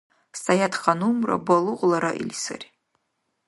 [0.43, 2.69] Саятханумра балугъла раили сари.